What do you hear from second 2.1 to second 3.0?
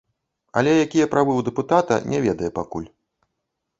не ведае пакуль.